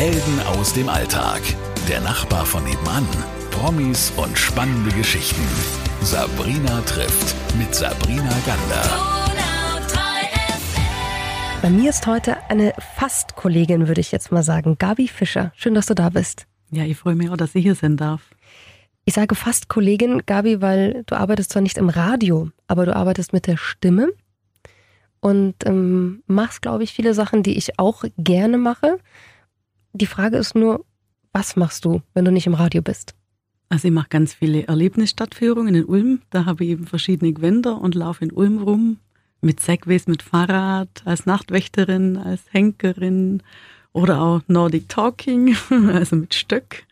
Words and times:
Helden 0.00 0.40
aus 0.46 0.72
dem 0.72 0.88
Alltag. 0.88 1.42
Der 1.86 2.00
Nachbar 2.00 2.46
von 2.46 2.64
nebenan. 2.64 3.06
Promis 3.50 4.10
und 4.16 4.38
spannende 4.38 4.90
Geschichten. 4.96 5.42
Sabrina 6.00 6.80
trifft 6.86 7.36
mit 7.58 7.74
Sabrina 7.74 8.34
Gander. 8.46 8.82
Bei 11.60 11.68
mir 11.68 11.90
ist 11.90 12.06
heute 12.06 12.38
eine 12.48 12.72
Fast-Kollegin, 12.96 13.88
würde 13.88 14.00
ich 14.00 14.10
jetzt 14.10 14.32
mal 14.32 14.42
sagen, 14.42 14.78
Gabi 14.78 15.06
Fischer. 15.06 15.52
Schön, 15.54 15.74
dass 15.74 15.84
du 15.84 15.94
da 15.94 16.08
bist. 16.08 16.46
Ja, 16.70 16.84
ich 16.84 16.96
freue 16.96 17.14
mich 17.14 17.28
auch, 17.28 17.36
dass 17.36 17.54
ich 17.54 17.62
hier 17.62 17.74
sein 17.74 17.98
darf. 17.98 18.22
Ich 19.04 19.12
sage 19.12 19.34
fast 19.34 19.68
Kollegin, 19.68 20.22
Gabi, 20.24 20.62
weil 20.62 21.02
du 21.04 21.14
arbeitest 21.14 21.52
zwar 21.52 21.60
nicht 21.60 21.76
im 21.76 21.90
Radio, 21.90 22.48
aber 22.68 22.86
du 22.86 22.96
arbeitest 22.96 23.34
mit 23.34 23.46
der 23.46 23.58
Stimme 23.58 24.08
und 25.20 25.56
ähm, 25.66 26.22
machst, 26.26 26.62
glaube 26.62 26.84
ich, 26.84 26.92
viele 26.94 27.12
Sachen, 27.12 27.42
die 27.42 27.58
ich 27.58 27.78
auch 27.78 28.04
gerne 28.16 28.56
mache. 28.56 28.96
Die 29.92 30.06
Frage 30.06 30.36
ist 30.36 30.54
nur, 30.54 30.84
was 31.32 31.56
machst 31.56 31.84
du, 31.84 32.00
wenn 32.14 32.24
du 32.24 32.30
nicht 32.30 32.46
im 32.46 32.54
Radio 32.54 32.80
bist? 32.80 33.14
Also 33.68 33.88
ich 33.88 33.94
mache 33.94 34.08
ganz 34.08 34.34
viele 34.34 34.66
Erlebnisstadtführungen 34.66 35.74
in 35.74 35.84
Ulm. 35.84 36.22
Da 36.30 36.44
habe 36.44 36.64
ich 36.64 36.70
eben 36.70 36.86
verschiedene 36.86 37.32
Gewänder 37.32 37.80
und 37.80 37.94
laufe 37.94 38.24
in 38.24 38.32
Ulm 38.32 38.62
rum. 38.62 38.98
Mit 39.40 39.58
Segways, 39.60 40.06
mit 40.06 40.22
Fahrrad, 40.22 41.02
als 41.04 41.26
Nachtwächterin, 41.26 42.16
als 42.16 42.42
Henkerin 42.50 43.42
oder 43.92 44.22
auch 44.22 44.42
Nordic 44.46 44.88
Talking, 44.88 45.56
also 45.92 46.16
mit 46.16 46.34
Stöck. 46.34 46.84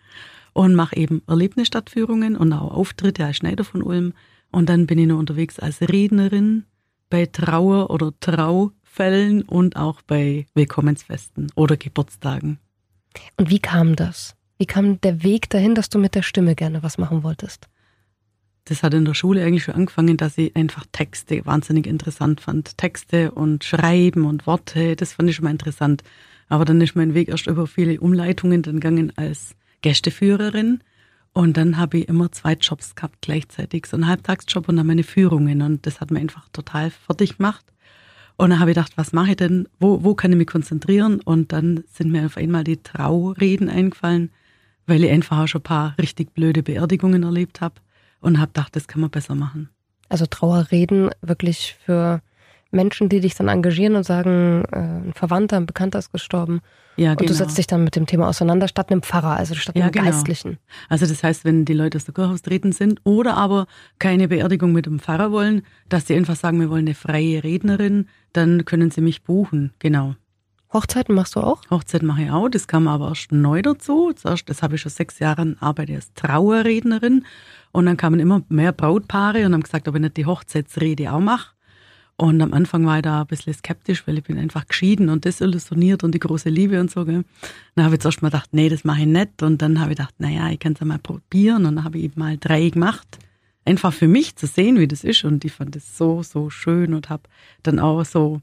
Und 0.52 0.74
mache 0.74 0.96
eben 0.96 1.22
Erlebnisstadtführungen 1.28 2.36
und 2.36 2.52
auch 2.52 2.72
Auftritte 2.72 3.24
als 3.24 3.36
Schneider 3.36 3.62
von 3.62 3.82
Ulm. 3.82 4.12
Und 4.50 4.68
dann 4.68 4.86
bin 4.86 4.98
ich 4.98 5.06
noch 5.06 5.18
unterwegs 5.18 5.60
als 5.60 5.80
Rednerin 5.82 6.64
bei 7.10 7.26
Trauer- 7.26 7.90
oder 7.90 8.12
Traufällen 8.18 9.42
und 9.42 9.76
auch 9.76 10.02
bei 10.02 10.46
Willkommensfesten 10.54 11.52
oder 11.54 11.76
Geburtstagen. 11.76 12.58
Und 13.36 13.50
wie 13.50 13.58
kam 13.58 13.96
das? 13.96 14.34
Wie 14.58 14.66
kam 14.66 15.00
der 15.00 15.22
Weg 15.22 15.50
dahin, 15.50 15.74
dass 15.74 15.88
du 15.88 15.98
mit 15.98 16.14
der 16.14 16.22
Stimme 16.22 16.54
gerne 16.54 16.82
was 16.82 16.98
machen 16.98 17.22
wolltest? 17.22 17.68
Das 18.64 18.82
hat 18.82 18.92
in 18.92 19.06
der 19.06 19.14
Schule 19.14 19.44
eigentlich 19.44 19.64
schon 19.64 19.74
angefangen, 19.74 20.18
dass 20.18 20.36
ich 20.36 20.54
einfach 20.54 20.84
Texte 20.92 21.46
wahnsinnig 21.46 21.86
interessant 21.86 22.40
fand. 22.40 22.76
Texte 22.76 23.30
und 23.30 23.64
Schreiben 23.64 24.26
und 24.26 24.46
Worte, 24.46 24.94
das 24.94 25.14
fand 25.14 25.30
ich 25.30 25.36
schon 25.36 25.44
mal 25.44 25.52
interessant. 25.52 26.02
Aber 26.48 26.64
dann 26.64 26.80
ist 26.80 26.94
mein 26.94 27.14
Weg 27.14 27.28
erst 27.28 27.46
über 27.46 27.66
viele 27.66 27.98
Umleitungen 28.00 28.62
dann 28.62 28.74
gegangen 28.74 29.12
als 29.16 29.54
Gästeführerin. 29.80 30.80
Und 31.32 31.56
dann 31.56 31.78
habe 31.78 31.98
ich 31.98 32.08
immer 32.08 32.30
zwei 32.32 32.54
Jobs 32.54 32.94
gehabt 32.94 33.18
gleichzeitig, 33.22 33.86
so 33.86 33.96
einen 33.96 34.06
Halbtagsjob 34.06 34.68
und 34.68 34.76
dann 34.76 34.86
meine 34.86 35.04
Führungen. 35.04 35.62
Und 35.62 35.86
das 35.86 36.00
hat 36.00 36.10
mir 36.10 36.20
einfach 36.20 36.48
total 36.52 36.90
fertig 36.90 37.38
gemacht. 37.38 37.64
Und 38.38 38.50
dann 38.50 38.60
habe 38.60 38.70
ich 38.70 38.76
gedacht, 38.76 38.92
was 38.96 39.12
mache 39.12 39.30
ich 39.30 39.36
denn? 39.36 39.68
Wo, 39.80 40.04
wo 40.04 40.14
kann 40.14 40.30
ich 40.30 40.38
mich 40.38 40.46
konzentrieren? 40.46 41.20
Und 41.20 41.52
dann 41.52 41.82
sind 41.92 42.12
mir 42.12 42.24
auf 42.24 42.36
einmal 42.36 42.62
die 42.62 42.76
Traureden 42.76 43.68
eingefallen, 43.68 44.30
weil 44.86 45.02
ich 45.02 45.10
einfach 45.10 45.40
auch 45.40 45.46
schon 45.48 45.60
ein 45.60 45.64
paar 45.64 45.94
richtig 45.98 46.34
blöde 46.34 46.62
Beerdigungen 46.62 47.24
erlebt 47.24 47.60
habe 47.60 47.74
und 48.20 48.38
habe 48.38 48.52
gedacht, 48.52 48.76
das 48.76 48.86
kann 48.86 49.00
man 49.00 49.10
besser 49.10 49.34
machen. 49.34 49.70
Also 50.08 50.24
Trauerreden 50.24 51.10
wirklich 51.20 51.76
für 51.84 52.22
Menschen, 52.70 53.08
die 53.08 53.20
dich 53.20 53.34
dann 53.34 53.48
engagieren 53.48 53.96
und 53.96 54.04
sagen, 54.04 54.64
äh, 54.72 54.78
ein 54.78 55.12
Verwandter, 55.14 55.56
ein 55.56 55.66
Bekannter 55.66 55.98
ist 55.98 56.12
gestorben. 56.12 56.60
Ja, 56.96 57.10
genau. 57.10 57.20
Und 57.20 57.20
du 57.20 57.24
genau. 57.26 57.36
setzt 57.38 57.58
dich 57.58 57.66
dann 57.66 57.84
mit 57.84 57.96
dem 57.96 58.06
Thema 58.06 58.28
auseinander, 58.28 58.68
statt 58.68 58.90
einem 58.90 59.02
Pfarrer, 59.02 59.36
also 59.36 59.54
statt 59.54 59.76
ja, 59.76 59.84
einem 59.84 59.92
genau. 59.92 60.06
Geistlichen. 60.06 60.58
Also 60.88 61.06
das 61.06 61.22
heißt, 61.22 61.44
wenn 61.44 61.64
die 61.64 61.72
Leute 61.72 61.96
aus 61.96 62.04
der 62.04 62.14
Kirche 62.14 62.32
austreten 62.32 62.72
sind 62.72 63.00
oder 63.04 63.36
aber 63.36 63.66
keine 63.98 64.28
Beerdigung 64.28 64.72
mit 64.72 64.86
dem 64.86 64.98
Pfarrer 64.98 65.32
wollen, 65.32 65.62
dass 65.88 66.06
sie 66.06 66.14
einfach 66.14 66.36
sagen, 66.36 66.60
wir 66.60 66.70
wollen 66.70 66.86
eine 66.86 66.94
freie 66.94 67.42
Rednerin, 67.42 68.08
dann 68.32 68.64
können 68.64 68.90
sie 68.90 69.00
mich 69.00 69.22
buchen, 69.22 69.72
genau. 69.78 70.14
Hochzeiten 70.70 71.14
machst 71.14 71.34
du 71.34 71.40
auch? 71.40 71.62
Hochzeiten 71.70 72.06
mache 72.06 72.24
ich 72.24 72.30
auch, 72.30 72.48
das 72.50 72.68
kam 72.68 72.88
aber 72.88 73.08
erst 73.08 73.32
neu 73.32 73.62
dazu. 73.62 74.12
Zuerst, 74.14 74.50
das 74.50 74.62
habe 74.62 74.74
ich 74.74 74.82
schon 74.82 74.90
sechs 74.90 75.18
Jahre 75.18 75.56
arbeite 75.60 75.94
als 75.94 76.12
Trauerrednerin 76.12 77.24
und 77.72 77.86
dann 77.86 77.96
kamen 77.96 78.20
immer 78.20 78.42
mehr 78.50 78.72
Brautpaare 78.72 79.46
und 79.46 79.54
haben 79.54 79.62
gesagt, 79.62 79.88
ob 79.88 79.94
ich 79.94 80.00
nicht 80.02 80.18
die 80.18 80.26
Hochzeitsrede 80.26 81.10
auch 81.10 81.20
mache. 81.20 81.52
Und 82.20 82.42
am 82.42 82.52
Anfang 82.52 82.84
war 82.84 82.96
ich 82.96 83.02
da 83.02 83.20
ein 83.20 83.28
bisschen 83.28 83.54
skeptisch, 83.54 84.04
weil 84.06 84.18
ich 84.18 84.24
bin 84.24 84.38
einfach 84.38 84.66
geschieden 84.66 85.08
und 85.08 85.24
desillusioniert 85.24 86.02
und 86.02 86.12
die 86.16 86.18
große 86.18 86.48
Liebe 86.48 86.80
und 86.80 86.90
so. 86.90 87.04
Gell. 87.04 87.24
Dann 87.76 87.84
habe 87.84 87.94
ich 87.94 88.00
zuerst 88.00 88.22
mal 88.22 88.30
gedacht, 88.30 88.48
nee, 88.52 88.68
das 88.68 88.82
mache 88.82 89.02
ich 89.02 89.06
nicht. 89.06 89.40
Und 89.40 89.62
dann 89.62 89.78
habe 89.78 89.92
ich 89.92 89.98
gedacht, 89.98 90.14
naja, 90.18 90.50
ich 90.50 90.58
kann 90.58 90.72
es 90.72 90.80
ja 90.80 90.86
mal 90.86 90.98
probieren. 90.98 91.64
Und 91.64 91.76
dann 91.76 91.84
habe 91.84 91.98
ich 91.98 92.04
eben 92.04 92.18
mal 92.18 92.36
drei 92.36 92.70
gemacht. 92.70 93.18
Einfach 93.64 93.92
für 93.92 94.08
mich 94.08 94.34
zu 94.34 94.48
sehen, 94.48 94.80
wie 94.80 94.88
das 94.88 95.04
ist. 95.04 95.22
Und 95.22 95.44
ich 95.44 95.52
fand 95.52 95.76
das 95.76 95.96
so, 95.96 96.24
so 96.24 96.50
schön 96.50 96.92
und 96.92 97.08
habe 97.08 97.22
dann 97.62 97.78
auch 97.78 98.04
so 98.04 98.42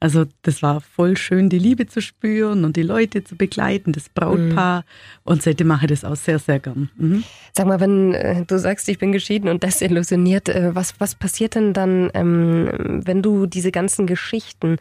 also 0.00 0.24
das 0.40 0.62
war 0.62 0.80
voll 0.80 1.18
schön, 1.18 1.50
die 1.50 1.58
Liebe 1.58 1.86
zu 1.86 2.00
spüren 2.00 2.64
und 2.64 2.76
die 2.76 2.82
Leute 2.82 3.22
zu 3.22 3.36
begleiten, 3.36 3.92
das 3.92 4.08
Brautpaar. 4.08 4.80
Mhm. 4.80 4.84
Und 5.24 5.42
seitdem 5.42 5.66
mache 5.66 5.84
ich 5.84 5.90
das 5.90 6.04
auch 6.04 6.16
sehr, 6.16 6.38
sehr 6.38 6.58
gern. 6.58 6.88
Mhm. 6.96 7.22
Sag 7.52 7.66
mal, 7.66 7.80
wenn 7.80 8.14
äh, 8.14 8.46
du 8.46 8.58
sagst, 8.58 8.88
ich 8.88 8.98
bin 8.98 9.12
geschieden 9.12 9.50
und 9.50 9.62
desillusioniert, 9.62 10.48
äh, 10.48 10.74
was, 10.74 10.98
was 10.98 11.14
passiert 11.14 11.54
denn 11.54 11.74
dann, 11.74 12.10
ähm, 12.14 13.02
wenn 13.04 13.20
du 13.20 13.44
diese 13.44 13.70
ganzen 13.70 14.06
Geschichten 14.06 14.78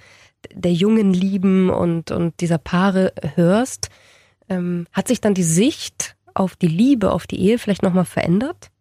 der 0.53 0.72
jungen 0.72 1.13
Lieben 1.13 1.69
und, 1.69 2.12
und 2.12 2.40
dieser 2.40 2.57
Paare 2.57 3.12
hörst? 3.36 3.90
Ähm, 4.47 4.88
hat 4.94 5.09
sich 5.09 5.19
dann 5.19 5.34
die 5.34 5.44
Sicht 5.44 6.16
auf 6.34 6.56
die 6.56 6.68
Liebe, 6.68 7.12
auf 7.12 7.28
die 7.28 7.41
Ehe 7.41 7.59
vielleicht 7.59 7.84
nochmal 7.84 8.06
verändert? 8.06 8.72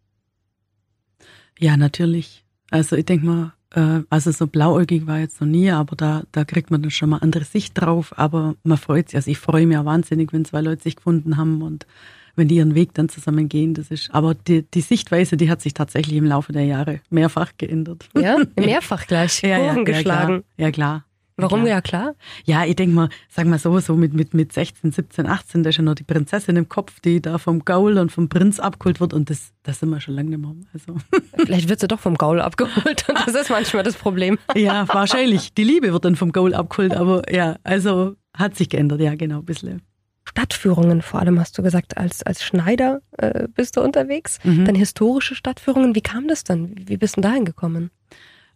Ja, 1.59 1.75
natürlich. 1.75 2.45
Also 2.71 2.95
ich 2.95 3.05
denke 3.05 3.25
mal, 3.25 3.53
äh, 3.75 4.01
also 4.09 4.31
so 4.31 4.47
blauäugig 4.47 5.07
war 5.07 5.19
jetzt 5.19 5.41
noch 5.41 5.47
nie, 5.47 5.71
aber 5.71 5.95
da, 5.95 6.23
da 6.31 6.43
kriegt 6.43 6.71
man 6.71 6.81
dann 6.81 6.91
schon 6.91 7.09
mal 7.09 7.17
andere 7.17 7.43
Sicht 7.43 7.79
drauf. 7.79 8.17
Aber 8.17 8.55
man 8.63 8.77
freut 8.77 9.09
sich, 9.09 9.15
also 9.15 9.31
ich 9.31 9.37
freue 9.37 9.65
mich 9.65 9.75
ja 9.75 9.85
wahnsinnig, 9.85 10.33
wenn 10.33 10.45
zwei 10.45 10.61
Leute 10.61 10.83
sich 10.83 10.95
gefunden 10.95 11.37
haben 11.37 11.61
und 11.61 11.85
wenn 12.35 12.47
die 12.47 12.55
ihren 12.55 12.73
Weg 12.73 12.93
dann 12.93 13.09
zusammen 13.09 13.49
gehen. 13.49 13.73
Das 13.73 13.91
ist, 13.91 14.09
aber 14.13 14.33
die, 14.33 14.63
die 14.63 14.81
Sichtweise, 14.81 15.37
die 15.37 15.49
hat 15.49 15.61
sich 15.61 15.73
tatsächlich 15.73 16.17
im 16.17 16.25
Laufe 16.25 16.53
der 16.53 16.65
Jahre 16.65 17.01
mehrfach 17.09 17.51
geändert. 17.57 18.09
Ja, 18.17 18.37
mehrfach 18.59 19.05
gleich. 19.07 19.41
ja, 19.41 19.59
ja, 19.59 19.83
geschlagen. 19.83 20.43
Ja, 20.57 20.71
klar. 20.71 20.71
Ja, 20.71 20.71
klar. 20.71 21.05
Warum 21.41 21.65
ja 21.65 21.81
klar? 21.81 22.15
Ja, 22.45 22.65
ich 22.65 22.75
denke 22.75 22.95
mal, 22.95 23.09
sag 23.29 23.47
mal 23.47 23.59
so, 23.59 23.77
so 23.79 23.95
mit, 23.95 24.13
mit, 24.13 24.33
mit 24.33 24.53
16, 24.53 24.91
17, 24.91 25.27
18, 25.27 25.63
da 25.63 25.69
ist 25.69 25.77
ja 25.77 25.83
noch 25.83 25.95
die 25.95 26.03
Prinzessin 26.03 26.55
im 26.55 26.69
Kopf, 26.69 26.99
die 26.99 27.21
da 27.21 27.37
vom 27.37 27.65
Gaul 27.65 27.97
und 27.97 28.11
vom 28.11 28.29
Prinz 28.29 28.59
abgeholt 28.59 28.99
wird 28.99 29.13
und 29.13 29.29
das, 29.29 29.53
das 29.63 29.79
sind 29.79 29.89
wir 29.89 30.01
schon 30.01 30.15
lange 30.15 30.29
nicht 30.29 30.39
mehr. 30.39 30.55
Also. 30.73 30.95
Vielleicht 31.45 31.69
wird 31.69 31.79
sie 31.79 31.87
doch 31.87 31.99
vom 31.99 32.15
Gaul 32.15 32.41
abgeholt 32.41 33.07
und 33.09 33.17
das 33.25 33.35
ist 33.35 33.49
manchmal 33.49 33.83
das 33.83 33.95
Problem. 33.95 34.37
ja, 34.55 34.87
wahrscheinlich. 34.87 35.53
Die 35.53 35.63
Liebe 35.63 35.91
wird 35.93 36.05
dann 36.05 36.15
vom 36.15 36.31
Gaul 36.31 36.53
abgeholt, 36.53 36.93
aber 36.93 37.31
ja, 37.33 37.57
also 37.63 38.15
hat 38.35 38.55
sich 38.55 38.69
geändert, 38.69 39.01
ja, 39.01 39.15
genau, 39.15 39.39
ein 39.39 39.45
bisschen. 39.45 39.81
Stadtführungen 40.29 41.01
vor 41.01 41.19
allem, 41.19 41.39
hast 41.39 41.57
du 41.57 41.63
gesagt, 41.63 41.97
als, 41.97 42.21
als 42.21 42.43
Schneider 42.43 43.01
äh, 43.17 43.47
bist 43.47 43.77
du 43.77 43.81
unterwegs. 43.81 44.37
Mhm. 44.43 44.65
Dann 44.65 44.75
historische 44.75 45.33
Stadtführungen. 45.33 45.95
Wie 45.95 46.01
kam 46.01 46.27
das 46.27 46.43
dann? 46.43 46.75
Wie 46.77 46.97
bist 46.97 47.17
du 47.17 47.21
dahin 47.21 47.45
gekommen? 47.45 47.89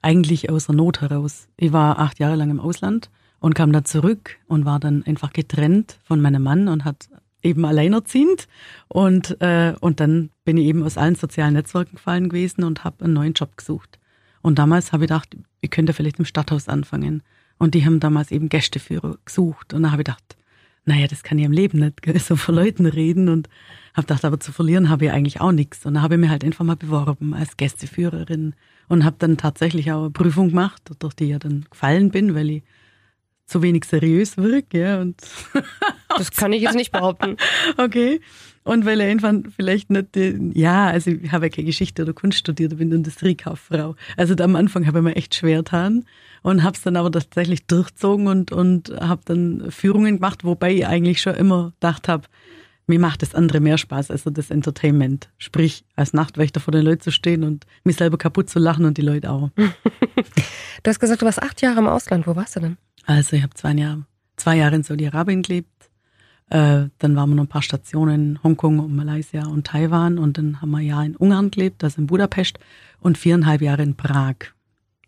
Eigentlich 0.04 0.50
aus 0.50 0.68
der 0.68 0.76
Not 0.76 1.02
heraus. 1.02 1.48
Ich 1.58 1.74
war 1.74 2.00
acht 2.00 2.20
Jahre 2.20 2.36
lang 2.36 2.52
im 2.52 2.60
Ausland 2.60 3.10
und 3.40 3.56
kam 3.56 3.72
da 3.72 3.84
zurück 3.84 4.38
und 4.48 4.66
war 4.66 4.80
dann 4.80 5.04
einfach 5.04 5.34
getrennt 5.34 5.98
von 6.04 6.22
meinem 6.22 6.44
Mann 6.44 6.68
und 6.68 6.86
hat 6.86 7.10
eben 7.42 7.66
alleinerziehend 7.66 8.48
und 8.88 9.42
äh, 9.42 9.74
und 9.82 10.00
dann 10.00 10.30
bin 10.46 10.58
ich 10.58 10.66
eben 10.66 10.84
aus 10.84 10.98
allen 10.98 11.16
sozialen 11.16 11.54
Netzwerken 11.54 11.96
gefallen 11.96 12.30
gewesen 12.30 12.64
und 12.64 12.84
habe 12.84 13.04
einen 13.04 13.14
neuen 13.14 13.34
Job 13.34 13.58
gesucht. 13.58 14.00
Und 14.42 14.60
damals 14.60 14.92
habe 14.92 15.06
ich 15.06 15.10
gedacht, 15.10 15.38
ich 15.62 15.72
könnte 15.72 15.94
vielleicht 15.94 16.20
im 16.20 16.26
Stadthaus 16.26 16.68
anfangen. 16.68 17.24
Und 17.58 17.76
die 17.76 17.86
haben 17.86 18.02
damals 18.02 18.32
eben 18.32 18.50
Gästeführer 18.50 19.18
gesucht. 19.24 19.74
Und 19.74 19.84
da 19.84 19.92
habe 19.92 20.02
ich 20.02 20.06
gedacht, 20.06 20.36
naja, 20.86 21.08
das 21.08 21.24
kann 21.24 21.40
ich 21.40 21.46
im 21.46 21.52
Leben 21.52 21.80
nicht, 21.80 22.26
so 22.26 22.36
vor 22.36 22.54
Leuten 22.56 22.86
reden. 22.86 23.30
Und 23.30 23.50
habe 23.94 24.08
gedacht, 24.08 24.26
aber 24.26 24.40
zu 24.40 24.52
verlieren 24.52 24.90
habe 24.90 25.06
ich 25.06 25.12
eigentlich 25.12 25.42
auch 25.42 25.52
nichts. 25.52 25.86
Und 25.86 25.96
da 25.96 26.02
habe 26.02 26.16
ich 26.16 26.20
mir 26.20 26.30
halt 26.30 26.44
einfach 26.44 26.66
mal 26.66 26.76
beworben 26.76 27.34
als 27.34 27.58
Gästeführerin 27.58 28.56
und 28.90 29.06
habe 29.06 29.16
dann 29.20 29.38
tatsächlich 29.38 29.92
auch 29.92 30.02
eine 30.02 30.10
Prüfung 30.12 30.50
gemacht, 30.50 30.82
durch 31.00 31.14
die 31.14 31.26
ich 31.26 31.30
ja 31.32 31.40
dann 31.40 31.66
gefallen 31.70 32.10
bin, 32.10 32.36
weil 32.36 32.50
ich 32.50 32.64
zu 33.46 33.62
wenig 33.62 33.86
seriös 33.86 34.38
wirke. 34.38 34.80
Ja, 34.80 35.02
und 35.02 35.22
das 36.18 36.32
kann 36.32 36.54
ich 36.54 36.62
jetzt 36.62 36.76
nicht 36.76 36.92
behaupten. 36.92 37.38
okay. 37.78 38.20
Und 38.64 38.86
weil 38.86 39.02
er 39.02 39.08
irgendwann 39.08 39.52
vielleicht 39.52 39.90
nicht, 39.90 40.16
ja, 40.54 40.88
also 40.88 41.12
ich 41.12 41.32
habe 41.32 41.46
ja 41.46 41.50
keine 41.50 41.66
Geschichte 41.66 42.04
oder 42.04 42.14
Kunst 42.14 42.40
studiert, 42.40 42.72
ich 42.72 42.78
bin 42.78 42.92
Industriekauffrau. 42.92 43.96
Also 44.16 44.36
am 44.42 44.56
Anfang 44.56 44.88
habe 44.88 45.00
ich 45.00 45.04
mir 45.04 45.16
echt 45.16 45.36
schwer 45.36 45.58
getan 45.58 46.06
und 46.44 46.64
habe 46.64 46.76
es 46.76 46.82
dann 46.82 46.96
aber 46.96 47.12
tatsächlich 47.12 47.66
durchzogen 47.66 48.28
und, 48.28 48.52
und 48.52 48.90
habe 49.02 49.22
dann 49.26 49.70
Führungen 49.70 50.16
gemacht, 50.16 50.44
wobei 50.44 50.74
ich 50.76 50.88
eigentlich 50.88 51.22
schon 51.22 51.36
immer 51.36 51.74
gedacht 51.80 52.08
habe, 52.08 52.28
mir 52.88 53.00
macht 53.00 53.22
das 53.22 53.34
andere 53.34 53.60
mehr 53.60 53.78
Spaß, 53.78 54.12
also 54.12 54.30
das 54.30 54.50
Entertainment. 54.50 55.30
Sprich, 55.38 55.86
als 55.96 56.14
Nachtwächter 56.14 56.60
vor 56.60 56.74
den 56.74 56.84
Leuten 56.84 57.02
zu 57.02 57.12
stehen 57.12 57.44
und 57.44 57.66
mich 57.84 57.96
selber 57.96 58.18
kaputt 58.18 58.50
zu 58.50 58.60
lachen 58.60 58.86
und 58.86 58.98
die 58.98 59.02
Leute 59.02 59.30
auch. 59.30 59.50
du 59.56 60.90
hast 60.90 61.00
gesagt, 61.00 61.22
du 61.22 61.26
warst 61.26 61.42
acht 61.42 61.62
Jahre 61.62 61.80
im 61.80 61.88
Ausland. 61.88 62.28
Wo 62.28 62.36
warst 62.36 62.56
du 62.58 62.60
denn? 62.60 62.78
Also 63.06 63.36
ich 63.36 63.44
habe 63.44 63.54
zwei 63.54 63.72
Jahre, 63.74 64.06
zwei 64.36 64.58
Jahre 64.58 64.76
in 64.76 64.84
Saudi-Arabien 64.84 65.44
gelebt. 65.44 65.70
Äh, 66.54 66.90
dann 67.00 67.16
waren 67.16 67.30
wir 67.30 67.36
noch 67.36 67.46
ein 67.46 67.48
paar 67.48 67.64
Stationen 67.64 68.14
in 68.14 68.44
Hongkong 68.44 68.78
und 68.78 68.96
Malaysia 68.96 69.48
und 69.48 69.66
Taiwan. 69.66 70.20
Und 70.20 70.38
dann 70.38 70.62
haben 70.62 70.70
wir 70.70 70.78
ein 70.78 70.86
Jahr 70.86 71.04
in 71.04 71.16
Ungarn 71.16 71.50
gelebt, 71.50 71.84
also 71.84 72.00
in 72.00 72.08
Budapest. 72.08 72.60
Und 73.00 73.18
viereinhalb 73.18 73.62
Jahre 73.62 73.82
in 73.82 73.96
Prag. 73.96 74.36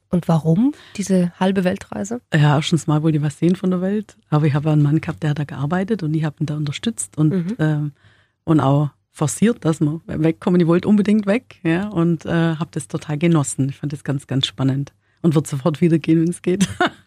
Und 0.10 0.28
warum 0.28 0.74
diese 0.98 1.32
halbe 1.40 1.64
Weltreise? 1.64 2.20
Ja, 2.34 2.56
erstens 2.56 2.88
mal 2.88 3.04
wollte 3.04 3.18
ich 3.18 3.24
was 3.24 3.38
sehen 3.38 3.56
von 3.56 3.70
der 3.70 3.82
Welt, 3.82 4.18
aber 4.30 4.46
ich 4.48 4.54
habe 4.54 4.72
einen 4.72 4.82
Mann 4.82 5.02
gehabt, 5.02 5.24
der 5.24 5.32
hat 5.32 5.40
da 5.40 5.44
gearbeitet 5.44 6.04
und 6.04 6.14
ich 6.14 6.24
habe 6.24 6.38
ihn 6.40 6.46
da 6.46 6.56
unterstützt 6.56 7.18
und, 7.18 7.34
mhm. 7.34 7.56
ähm, 7.60 7.92
und 8.44 8.60
auch 8.60 8.90
forciert, 9.12 9.66
dass 9.66 9.82
wir 9.82 10.02
wegkommen. 10.06 10.62
Ich 10.62 10.68
wollte 10.68 10.88
unbedingt 10.88 11.26
weg 11.26 11.60
ja, 11.64 11.88
und 11.90 12.26
äh, 12.26 12.56
habe 12.56 12.70
das 12.72 12.88
total 12.88 13.18
genossen. 13.18 13.70
Ich 13.70 13.78
fand 13.78 13.94
das 13.94 14.04
ganz, 14.04 14.26
ganz 14.28 14.46
spannend 14.46 14.94
und 15.22 15.36
wird 15.36 15.48
sofort 15.48 15.82
wieder 15.82 16.00
gehen, 16.00 16.22
wenn 16.22 16.30
es 16.30 16.42
geht. 16.42 16.68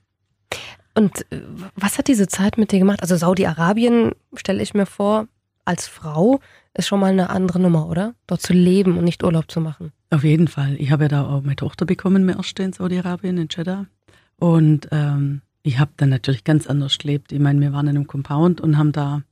Und 0.94 1.30
äh, 1.30 1.40
was 1.74 1.98
hat 1.98 2.08
diese 2.08 2.26
Zeit 2.26 2.58
mit 2.58 2.72
dir 2.72 2.78
gemacht? 2.78 3.02
Also 3.02 3.16
Saudi-Arabien, 3.16 4.12
stelle 4.34 4.62
ich 4.62 4.74
mir 4.74 4.86
vor, 4.86 5.28
als 5.64 5.86
Frau 5.86 6.40
ist 6.74 6.86
schon 6.86 7.00
mal 7.00 7.10
eine 7.10 7.30
andere 7.30 7.60
Nummer, 7.60 7.88
oder? 7.88 8.14
Dort 8.26 8.40
zu 8.40 8.52
leben 8.52 8.96
und 8.96 9.04
nicht 9.04 9.22
Urlaub 9.24 9.50
zu 9.50 9.60
machen. 9.60 9.92
Auf 10.10 10.24
jeden 10.24 10.48
Fall. 10.48 10.76
Ich 10.78 10.90
habe 10.90 11.04
ja 11.04 11.08
da 11.08 11.26
auch 11.26 11.42
meine 11.42 11.56
Tochter 11.56 11.84
bekommen, 11.84 12.24
mir 12.24 12.36
erst 12.36 12.58
in 12.60 12.72
Saudi-Arabien, 12.72 13.36
in 13.36 13.48
Jeddah. 13.50 13.86
Und 14.38 14.88
ähm, 14.92 15.42
ich 15.62 15.78
habe 15.78 15.90
dann 15.96 16.08
natürlich 16.08 16.44
ganz 16.44 16.66
anders 16.66 16.96
gelebt. 16.98 17.32
Ich 17.32 17.40
meine, 17.40 17.60
wir 17.60 17.72
waren 17.72 17.88
in 17.88 17.96
einem 17.96 18.06
Compound 18.06 18.60
und 18.60 18.78
haben 18.78 18.92
da 18.92 19.22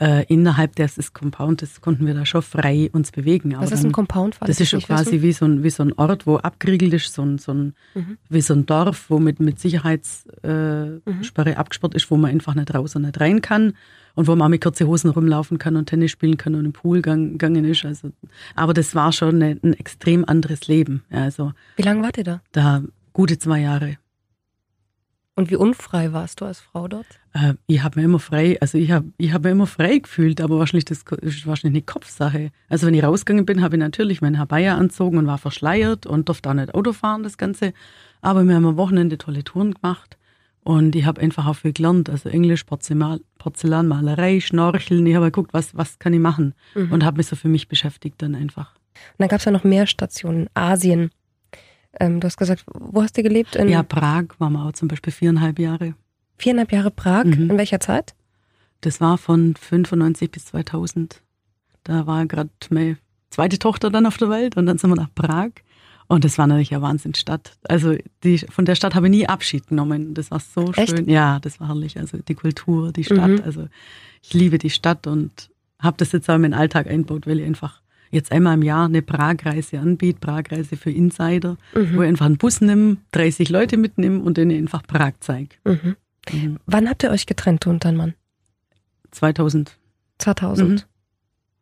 äh, 0.00 0.24
innerhalb 0.26 0.74
des 0.76 1.12
Compounds 1.12 1.80
konnten 1.80 2.06
wir 2.06 2.14
da 2.14 2.26
schon 2.26 2.42
frei 2.42 2.90
uns 2.92 3.12
bewegen. 3.12 3.54
Was 3.56 3.72
ist 3.72 3.84
ein 3.84 3.92
Compound? 3.92 4.36
Das 4.40 4.60
ist 4.60 4.72
quasi 4.84 5.22
wie 5.22 5.32
so, 5.32 5.44
ein, 5.44 5.62
wie 5.62 5.70
so 5.70 5.82
ein 5.82 5.92
Ort, 5.92 6.26
wo 6.26 6.36
abgeriegelt 6.36 6.94
ist, 6.94 7.12
so 7.12 7.22
ein, 7.22 7.38
so 7.38 7.52
ein, 7.52 7.74
mhm. 7.94 8.18
wie 8.28 8.40
so 8.40 8.54
ein 8.54 8.66
Dorf, 8.66 9.06
wo 9.08 9.18
mit, 9.18 9.40
mit 9.40 9.60
Sicherheitssperre 9.60 11.00
äh, 11.04 11.52
mhm. 11.52 11.56
abgesperrt 11.56 11.94
ist, 11.94 12.10
wo 12.10 12.16
man 12.16 12.30
einfach 12.30 12.54
nicht 12.54 12.74
raus 12.74 12.96
und 12.96 13.02
nicht 13.02 13.20
rein 13.20 13.40
kann 13.40 13.74
und 14.14 14.26
wo 14.26 14.34
man 14.34 14.46
auch 14.46 14.50
mit 14.50 14.62
kurzen 14.62 14.86
Hosen 14.86 15.10
rumlaufen 15.10 15.58
kann 15.58 15.76
und 15.76 15.86
Tennis 15.86 16.10
spielen 16.10 16.36
kann 16.36 16.54
und 16.54 16.64
im 16.64 16.72
Pool 16.72 17.02
gegangen 17.02 17.64
ist. 17.64 17.84
Also, 17.84 18.10
aber 18.54 18.74
das 18.74 18.94
war 18.94 19.12
schon 19.12 19.42
eine, 19.42 19.58
ein 19.62 19.74
extrem 19.74 20.24
anderes 20.24 20.66
Leben. 20.66 21.04
Also, 21.10 21.52
wie 21.76 21.82
lange 21.82 22.02
wart 22.02 22.18
ihr 22.18 22.24
da? 22.24 22.40
Da 22.52 22.82
gute 23.12 23.38
zwei 23.38 23.60
Jahre. 23.60 23.96
Und 25.36 25.50
wie 25.50 25.56
unfrei 25.56 26.12
warst 26.12 26.40
du 26.40 26.44
als 26.44 26.60
Frau 26.60 26.86
dort? 26.86 27.06
Äh, 27.32 27.54
ich 27.66 27.82
habe 27.82 27.98
mir 27.98 28.04
immer 28.04 28.20
frei, 28.20 28.56
also 28.60 28.78
ich 28.78 28.92
habe 28.92 29.06
ich 29.18 29.32
hab 29.32 29.42
mir 29.42 29.50
immer 29.50 29.66
frei 29.66 29.98
gefühlt, 29.98 30.40
aber 30.40 30.60
wahrscheinlich 30.60 30.84
das 30.84 31.02
ist 31.22 31.46
wahrscheinlich 31.46 31.82
eine 31.82 31.82
Kopfsache. 31.82 32.50
Also 32.68 32.86
wenn 32.86 32.94
ich 32.94 33.02
rausgegangen 33.02 33.44
bin, 33.44 33.60
habe 33.60 33.74
ich 33.74 33.80
natürlich 33.80 34.20
meinen 34.20 34.38
Habaya 34.38 34.76
anzogen 34.76 35.18
und 35.18 35.26
war 35.26 35.38
verschleiert 35.38 36.06
und 36.06 36.28
durfte 36.28 36.50
auch 36.50 36.54
nicht 36.54 36.74
Auto 36.74 36.92
fahren, 36.92 37.24
das 37.24 37.36
Ganze. 37.36 37.72
Aber 38.22 38.44
wir 38.44 38.54
haben 38.54 38.64
am 38.64 38.76
Wochenende 38.76 39.18
tolle 39.18 39.42
Touren 39.42 39.74
gemacht 39.74 40.16
und 40.62 40.96
ich 40.96 41.04
habe 41.04 41.20
einfach 41.20 41.46
auch 41.46 41.56
viel 41.56 41.72
gelernt. 41.72 42.08
Also 42.08 42.28
Englisch, 42.28 42.64
Porzellan, 42.64 43.20
Porzellanmalerei, 43.38 44.40
Schnorcheln. 44.40 45.04
Ich 45.04 45.14
habe 45.14 45.26
geguckt, 45.26 45.52
was, 45.52 45.76
was 45.76 45.98
kann 45.98 46.14
ich 46.14 46.20
machen 46.20 46.54
mhm. 46.74 46.92
und 46.92 47.04
habe 47.04 47.16
mich 47.16 47.26
so 47.26 47.34
für 47.36 47.48
mich 47.48 47.68
beschäftigt 47.68 48.22
dann 48.22 48.34
einfach. 48.34 48.74
Und 48.74 49.18
dann 49.18 49.28
gab 49.28 49.40
es 49.40 49.44
ja 49.44 49.52
noch 49.52 49.64
mehr 49.64 49.86
Stationen, 49.86 50.48
Asien. 50.54 51.10
Ähm, 52.00 52.20
du 52.20 52.26
hast 52.26 52.36
gesagt, 52.36 52.64
wo 52.72 53.02
hast 53.02 53.16
du 53.16 53.22
gelebt? 53.22 53.56
In 53.56 53.68
ja, 53.68 53.82
Prag 53.82 54.24
waren 54.38 54.52
wir 54.52 54.66
auch 54.66 54.72
zum 54.72 54.88
Beispiel 54.88 55.12
viereinhalb 55.12 55.58
Jahre. 55.58 55.94
Viereinhalb 56.36 56.72
Jahre 56.72 56.90
Prag? 56.90 57.24
Mhm. 57.24 57.50
In 57.50 57.58
welcher 57.58 57.80
Zeit? 57.80 58.14
Das 58.80 59.00
war 59.00 59.18
von 59.18 59.54
95 59.56 60.30
bis 60.30 60.46
2000. 60.46 61.22
Da 61.84 62.06
war 62.06 62.26
gerade 62.26 62.50
meine 62.70 62.98
zweite 63.30 63.58
Tochter 63.58 63.90
dann 63.90 64.06
auf 64.06 64.16
der 64.16 64.30
Welt 64.30 64.56
und 64.56 64.66
dann 64.66 64.78
sind 64.78 64.90
wir 64.90 64.96
nach 64.96 65.14
Prag. 65.14 65.50
Und 66.06 66.24
das 66.24 66.36
war 66.36 66.46
natürlich 66.46 66.72
eine 66.72 66.82
Wahnsinnsstadt. 66.82 67.56
Also 67.66 67.96
die, 68.22 68.38
von 68.38 68.64
der 68.64 68.74
Stadt 68.74 68.94
habe 68.94 69.06
ich 69.06 69.10
nie 69.10 69.26
Abschied 69.26 69.68
genommen. 69.68 70.14
Das 70.14 70.30
war 70.30 70.40
so 70.40 70.72
Echt? 70.74 70.90
schön. 70.90 71.08
Ja, 71.08 71.40
das 71.40 71.60
war 71.60 71.68
herrlich. 71.68 71.98
Also 71.98 72.18
die 72.18 72.34
Kultur, 72.34 72.92
die 72.92 73.04
Stadt. 73.04 73.30
Mhm. 73.30 73.42
Also 73.44 73.68
ich 74.22 74.34
liebe 74.34 74.58
die 74.58 74.70
Stadt 74.70 75.06
und 75.06 75.50
habe 75.80 75.96
das 75.96 76.12
jetzt 76.12 76.28
auch 76.28 76.34
in 76.34 76.42
meinen 76.42 76.54
Alltag 76.54 76.86
einbaut, 76.86 77.26
weil 77.26 77.40
ich 77.40 77.46
einfach 77.46 77.80
jetzt 78.10 78.32
einmal 78.32 78.54
im 78.54 78.62
Jahr 78.62 78.86
eine 78.86 79.02
Pragreise 79.02 79.78
anbietet, 79.78 80.20
Pragreise 80.20 80.76
für 80.76 80.90
Insider, 80.90 81.56
mhm. 81.74 81.96
wo 81.96 82.02
ich 82.02 82.08
einfach 82.08 82.26
einen 82.26 82.38
Bus 82.38 82.60
nehme, 82.60 82.98
30 83.12 83.48
Leute 83.48 83.76
mitnehme 83.76 84.20
und 84.20 84.36
denen 84.36 84.56
einfach 84.56 84.82
Prag 84.82 85.12
zeige. 85.20 85.56
Mhm. 85.64 85.96
Mhm. 86.32 86.58
Wann 86.66 86.88
habt 86.88 87.02
ihr 87.02 87.10
euch 87.10 87.26
getrennt, 87.26 87.64
du 87.64 87.70
und 87.70 87.84
dein 87.84 87.96
Mann? 87.96 88.14
2000. 89.10 89.76
2000. 90.18 90.68
Mhm. 90.68 90.80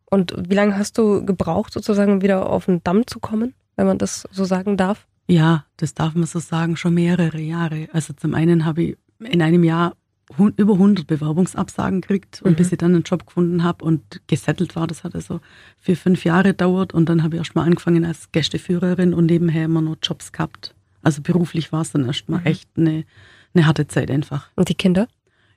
Und 0.09 0.35
wie 0.37 0.53
lange 0.53 0.77
hast 0.77 0.97
du 0.97 1.25
gebraucht, 1.25 1.73
sozusagen 1.73 2.21
wieder 2.21 2.49
auf 2.49 2.65
den 2.65 2.83
Damm 2.83 3.07
zu 3.07 3.19
kommen, 3.19 3.53
wenn 3.75 3.87
man 3.87 3.97
das 3.97 4.27
so 4.31 4.45
sagen 4.45 4.77
darf? 4.77 5.07
Ja, 5.27 5.65
das 5.77 5.93
darf 5.93 6.13
man 6.15 6.25
so 6.25 6.39
sagen, 6.39 6.75
schon 6.75 6.93
mehrere 6.93 7.39
Jahre. 7.39 7.87
Also 7.93 8.13
zum 8.13 8.35
einen 8.35 8.65
habe 8.65 8.83
ich 8.83 8.97
in 9.19 9.41
einem 9.41 9.63
Jahr 9.63 9.95
über 10.37 10.73
100 10.73 11.07
Bewerbungsabsagen 11.07 12.01
gekriegt 12.01 12.41
und 12.43 12.51
mhm. 12.51 12.55
bis 12.55 12.71
ich 12.71 12.77
dann 12.77 12.93
einen 12.93 13.03
Job 13.03 13.25
gefunden 13.25 13.63
habe 13.63 13.83
und 13.85 14.21
gesettelt 14.27 14.75
war, 14.75 14.87
das 14.87 15.03
hat 15.03 15.15
also 15.15 15.41
vier, 15.79 15.97
fünf 15.97 16.23
Jahre 16.25 16.49
gedauert 16.49 16.93
und 16.93 17.09
dann 17.09 17.23
habe 17.23 17.35
ich 17.35 17.39
erst 17.39 17.55
mal 17.55 17.63
angefangen 17.63 18.05
als 18.05 18.31
Gästeführerin 18.31 19.13
und 19.13 19.27
nebenher 19.27 19.65
immer 19.65 19.81
noch 19.81 19.97
Jobs 20.01 20.31
gehabt. 20.31 20.75
Also 21.01 21.21
beruflich 21.21 21.71
war 21.71 21.81
es 21.81 21.91
dann 21.91 22.05
erst 22.05 22.29
mal 22.29 22.39
mhm. 22.39 22.45
echt 22.45 22.69
eine, 22.77 23.05
eine 23.53 23.65
harte 23.65 23.87
Zeit 23.87 24.09
einfach. 24.09 24.49
Und 24.55 24.69
die 24.69 24.75
Kinder? 24.75 25.07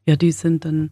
Ja, 0.04 0.16
die 0.16 0.32
sind 0.32 0.64
dann, 0.64 0.90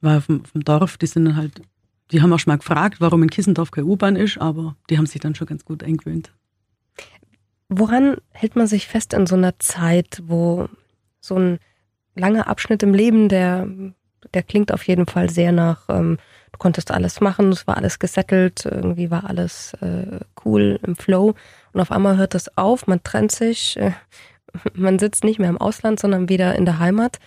war 0.00 0.18
auf 0.18 0.26
dem, 0.26 0.42
auf 0.42 0.52
dem 0.52 0.64
Dorf, 0.64 0.96
die 0.96 1.06
sind 1.06 1.24
dann 1.24 1.36
halt, 1.36 1.62
die 2.10 2.22
haben 2.22 2.32
auch 2.32 2.38
schon 2.38 2.52
mal 2.52 2.58
gefragt, 2.58 3.00
warum 3.00 3.22
in 3.22 3.30
Kissendorf 3.30 3.70
keine 3.70 3.86
U-Bahn 3.86 4.16
ist, 4.16 4.38
aber 4.38 4.76
die 4.90 4.98
haben 4.98 5.06
sich 5.06 5.20
dann 5.20 5.34
schon 5.34 5.46
ganz 5.46 5.64
gut 5.64 5.82
eingewöhnt. 5.82 6.32
Woran 7.68 8.18
hält 8.30 8.56
man 8.56 8.66
sich 8.66 8.86
fest 8.86 9.14
in 9.14 9.26
so 9.26 9.34
einer 9.34 9.58
Zeit, 9.58 10.22
wo 10.26 10.68
so 11.20 11.36
ein 11.36 11.58
langer 12.14 12.48
Abschnitt 12.48 12.82
im 12.82 12.94
Leben, 12.94 13.28
der, 13.28 13.66
der 14.32 14.42
klingt 14.42 14.72
auf 14.72 14.86
jeden 14.86 15.06
Fall 15.06 15.30
sehr 15.30 15.52
nach, 15.52 15.88
ähm, 15.88 16.18
du 16.52 16.58
konntest 16.58 16.90
alles 16.90 17.20
machen, 17.20 17.50
es 17.50 17.66
war 17.66 17.76
alles 17.76 17.98
gesettelt, 17.98 18.64
irgendwie 18.64 19.10
war 19.10 19.28
alles 19.28 19.74
äh, 19.80 20.20
cool 20.44 20.78
im 20.82 20.96
Flow. 20.96 21.34
Und 21.72 21.80
auf 21.80 21.90
einmal 21.90 22.16
hört 22.16 22.34
das 22.34 22.56
auf, 22.56 22.86
man 22.86 23.02
trennt 23.02 23.32
sich, 23.32 23.76
äh, 23.76 23.92
man 24.74 24.98
sitzt 24.98 25.24
nicht 25.24 25.38
mehr 25.38 25.50
im 25.50 25.58
Ausland, 25.58 25.98
sondern 26.00 26.28
wieder 26.28 26.54
in 26.54 26.64
der 26.64 26.78
Heimat, 26.78 27.18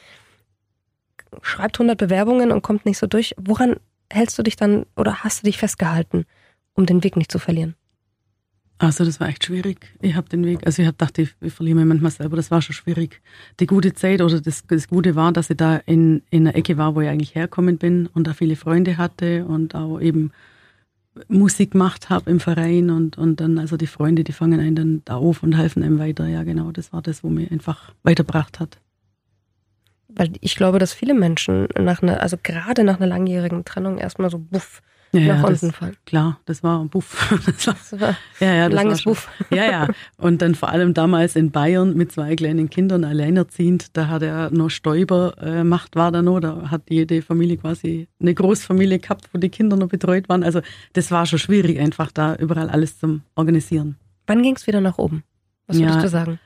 schreibt 1.42 1.78
100 1.78 1.98
Bewerbungen 1.98 2.52
und 2.52 2.62
kommt 2.62 2.86
nicht 2.86 2.98
so 2.98 3.08
durch. 3.08 3.36
Woran 3.38 3.76
hältst 4.12 4.38
du 4.40 4.44
dich 4.44 4.56
dann 4.56 4.86
oder 4.96 5.24
hast 5.24 5.42
du 5.42 5.46
dich 5.46 5.58
festgehalten, 5.58 6.26
um 6.74 6.86
den 6.86 7.04
Weg 7.04 7.18
nicht 7.18 7.32
zu 7.32 7.40
verlieren? 7.40 7.76
Also 8.80 9.04
das 9.06 9.20
war 9.20 9.28
echt 9.28 9.44
schwierig. 9.44 9.92
Ich 10.02 10.16
habe 10.16 10.30
den 10.30 10.46
Weg, 10.46 10.66
also 10.66 10.82
ich 10.82 10.88
hab 10.88 11.00
gedacht, 11.00 11.18
ich, 11.18 11.34
ich 11.42 11.52
verliere 11.52 11.78
mich 11.78 11.86
manchmal 11.86 12.12
selber, 12.12 12.36
das 12.36 12.52
war 12.52 12.62
schon 12.62 12.76
schwierig. 12.76 13.22
Die 13.60 13.66
gute 13.66 13.94
Zeit 13.94 14.22
oder 14.22 14.40
das, 14.40 14.64
das 14.68 14.88
Gute 14.88 15.16
war, 15.16 15.32
dass 15.32 15.50
ich 15.50 15.58
da 15.58 15.78
in, 15.86 16.22
in 16.30 16.48
einer 16.48 16.56
Ecke 16.56 16.78
war, 16.78 16.94
wo 16.94 17.02
ich 17.02 17.10
eigentlich 17.10 17.34
herkommen 17.34 17.78
bin 17.78 18.08
und 18.14 18.28
da 18.28 18.34
viele 18.34 18.56
Freunde 18.56 18.98
hatte 18.98 19.46
und 19.46 19.74
auch 19.74 20.00
eben 20.00 20.32
Musik 21.28 21.72
gemacht 21.72 22.12
habe 22.12 22.30
im 22.30 22.40
Verein 22.40 22.92
und, 22.92 23.18
und 23.18 23.42
dann, 23.42 23.58
also 23.58 23.78
die 23.78 23.88
Freunde, 23.88 24.24
die 24.24 24.32
fangen 24.32 24.60
einen 24.60 24.76
dann 24.76 25.02
da 25.06 25.16
auf 25.16 25.42
und 25.42 25.58
helfen 25.58 25.82
einem 25.82 25.98
weiter. 25.98 26.28
Ja, 26.28 26.44
genau, 26.44 26.72
das 26.72 26.94
war 26.94 27.02
das, 27.02 27.24
wo 27.24 27.30
mir 27.30 27.52
einfach 27.52 27.94
weitergebracht 28.04 28.60
hat. 28.60 28.78
Weil 30.10 30.34
ich 30.42 30.56
glaube, 30.56 30.78
dass 30.78 30.94
viele 30.94 31.16
Menschen 31.16 31.68
nach 31.80 32.04
einer, 32.04 32.22
also 32.22 32.38
gerade 32.42 32.84
nach 32.84 32.98
einer 32.98 33.08
langjährigen 33.08 33.66
Trennung 33.66 33.98
erstmal 33.98 34.30
so 34.30 34.38
buff 34.38 34.82
ja, 35.26 35.38
nach 35.38 35.50
unten 35.50 35.72
fallen. 35.72 35.96
Klar, 36.06 36.40
das 36.46 36.64
war 36.64 36.80
ein 36.80 36.90
Buff. 36.90 37.32
Das 37.46 37.68
war, 37.68 37.74
das 37.74 38.00
war 38.00 38.18
ja, 38.40 38.54
ja, 38.54 38.70
das 38.70 38.76
langes 38.76 39.06
war 39.06 39.12
Buff. 39.12 39.30
Ja, 39.52 39.66
ja. 39.66 39.88
Und 40.18 40.42
dann 40.42 40.56
vor 40.56 40.70
allem 40.70 40.94
damals 40.94 41.36
in 41.36 41.52
Bayern 41.52 41.96
mit 41.96 42.12
zwei 42.12 42.36
kleinen 42.36 42.70
Kindern 42.70 43.04
alleinerziehend, 43.04 43.96
da 43.96 44.08
hat 44.08 44.24
er 44.24 44.52
noch 44.52 44.70
Stäubermacht 44.70 45.96
äh, 45.96 46.00
war 46.00 46.12
da 46.12 46.22
noch, 46.22 46.40
da 46.40 46.70
hat 46.70 46.84
jede 46.90 47.22
Familie 47.22 47.58
quasi 47.58 48.08
eine 48.20 48.34
Großfamilie 48.34 49.00
gehabt, 49.00 49.30
wo 49.34 49.40
die 49.40 49.50
Kinder 49.50 49.78
noch 49.78 49.90
betreut 49.90 50.30
waren. 50.30 50.44
Also 50.44 50.62
das 50.94 51.12
war 51.12 51.26
schon 51.26 51.40
schwierig, 51.40 51.80
einfach 51.80 52.12
da 52.12 52.36
überall 52.36 52.70
alles 52.70 53.00
zum 53.00 53.22
Organisieren. 53.36 53.98
Wann 54.28 54.44
ging 54.44 54.56
es 54.56 54.68
wieder 54.68 54.82
nach 54.82 54.98
oben? 54.98 55.24
Was 55.68 55.78
würdest 55.78 55.96
ja, 55.96 56.02
du 56.02 56.10
sagen? 56.10 56.40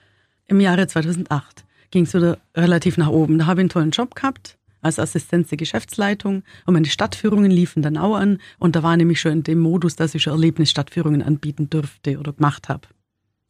Im 0.47 0.59
Jahre 0.59 0.87
2008 0.87 1.65
ging 1.91 2.03
es 2.03 2.13
wieder 2.13 2.37
relativ 2.55 2.97
nach 2.97 3.09
oben. 3.09 3.39
Da 3.39 3.45
habe 3.45 3.61
ich 3.61 3.63
einen 3.63 3.69
tollen 3.69 3.91
Job 3.91 4.15
gehabt 4.15 4.57
als 4.81 4.99
Assistenz 4.99 5.49
der 5.49 5.57
Geschäftsleitung 5.57 6.43
und 6.65 6.73
meine 6.73 6.87
Stadtführungen 6.87 7.51
liefen 7.51 7.81
dann 7.81 7.97
auch 7.97 8.15
an 8.15 8.39
und 8.59 8.75
da 8.75 8.83
war 8.83 8.97
nämlich 8.97 9.21
schon 9.21 9.31
in 9.33 9.43
dem 9.43 9.59
Modus, 9.59 9.95
dass 9.95 10.15
ich 10.15 10.23
schon 10.23 10.33
Erlebnisstadtführungen 10.33 11.21
anbieten 11.21 11.69
durfte 11.69 12.19
oder 12.19 12.33
gemacht 12.33 12.69
habe. 12.69 12.87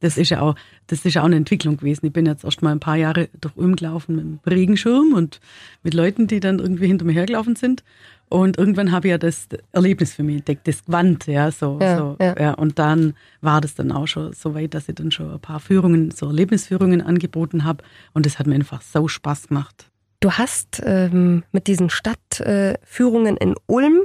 Das 0.02 0.18
ist 0.18 0.30
ja 0.30 0.42
auch, 0.42 0.56
das 0.88 1.06
ist 1.06 1.14
ja 1.14 1.22
auch 1.22 1.28
eine 1.28 1.36
Entwicklung 1.36 1.78
gewesen. 1.78 2.08
Ich 2.08 2.14
bin 2.14 2.26
jetzt 2.26 2.44
erst 2.44 2.62
mal 2.62 2.72
ein 2.72 2.80
paar 2.80 2.98
Jahre 2.98 3.30
durch 3.40 3.56
Ulm 3.56 3.76
gelaufen 3.76 4.16
mit 4.16 4.26
einem 4.26 4.40
Regenschirm 4.46 5.14
und 5.14 5.40
mit 5.84 5.94
Leuten, 5.94 6.28
die 6.28 6.40
dann 6.40 6.60
irgendwie 6.60 6.88
hinter 6.88 7.06
mir 7.06 7.14
hergelaufen 7.14 7.56
sind. 7.56 7.84
Und 8.28 8.58
irgendwann 8.58 8.92
habe 8.92 9.08
ich 9.08 9.12
ja 9.12 9.18
das 9.18 9.48
Erlebnis 9.74 10.14
für 10.14 10.24
mich 10.24 10.38
entdeckt, 10.38 10.68
das 10.68 10.86
Gewand, 10.86 11.28
ja, 11.28 11.52
so, 11.52 11.78
ja, 11.82 11.98
so, 11.98 12.16
ja. 12.20 12.36
ja. 12.40 12.54
Und 12.54 12.80
dann 12.80 13.14
war 13.42 13.62
das 13.62 13.76
dann 13.76 13.92
auch 13.92 14.08
schon 14.08 14.34
so 14.34 14.56
weit, 14.56 14.74
dass 14.74 14.90
ich 14.90 14.96
dann 14.96 15.12
schon 15.12 15.32
ein 15.32 15.40
paar 15.40 15.60
Führungen, 15.60 16.12
so 16.12 16.28
Erlebnisführungen 16.28 17.02
angeboten 17.02 17.64
habe. 17.64 17.84
Und 18.14 18.26
das 18.26 18.40
hat 18.40 18.48
mir 18.48 18.56
einfach 18.56 18.82
so 18.82 19.08
Spaß 19.08 19.50
gemacht. 19.50 19.90
Du 20.22 20.32
hast 20.32 20.82
ähm, 20.86 21.44
mit 21.51 21.68
diesen 21.68 21.90
Stadtführungen 21.90 23.38
äh, 23.38 23.44
in 23.44 23.56
Ulm 23.66 24.04